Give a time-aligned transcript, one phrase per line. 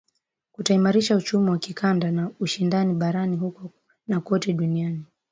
[0.51, 3.71] kutaimarisha uchumi wa kikanda na ushindani barani huko
[4.07, 5.05] na kote duniani